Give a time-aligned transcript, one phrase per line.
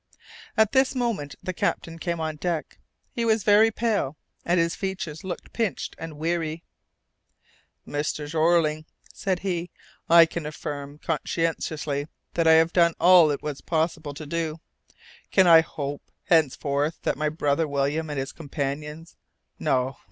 [0.57, 2.79] At this moment the captain came on deck;
[3.11, 6.63] he was very pale, and his features looked pinched and weary.
[7.87, 8.27] "Mr.
[8.27, 9.69] Jeorling," said he,
[10.09, 14.59] "I can affirm conscientiously that I have done all it was possible to do.
[15.29, 19.15] Can I hope henceforth that my brother William and his companions
[19.59, 19.97] No!